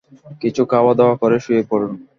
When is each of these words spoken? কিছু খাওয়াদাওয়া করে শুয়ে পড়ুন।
কিছু 0.41 0.61
খাওয়াদাওয়া 0.65 1.15
করে 1.17 1.37
শুয়ে 1.39 1.63
পড়ুন। 1.69 1.91